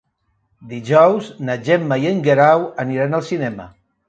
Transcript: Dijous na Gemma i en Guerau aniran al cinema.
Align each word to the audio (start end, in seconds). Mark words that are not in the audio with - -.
Dijous 0.71 1.27
na 1.51 1.57
Gemma 1.67 1.99
i 2.05 2.09
en 2.13 2.25
Guerau 2.29 2.67
aniran 2.87 3.17
al 3.21 3.27
cinema. 3.31 3.71